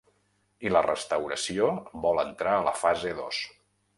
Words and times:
I 0.67 0.71
la 0.71 0.81
restauració 0.85 1.69
vol 2.07 2.23
entrar 2.23 2.57
a 2.61 2.65
la 2.71 2.75
fase 2.83 3.15
dos. 3.23 3.45